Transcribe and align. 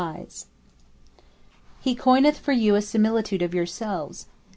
P: 0.01 0.27
He 1.79 1.95
coineth 1.95 2.39
for 2.39 2.53
you 2.53 2.73
a 2.73 2.81
similitude 2.81 3.43
of 3.43 3.53
yourselves. 3.53 4.25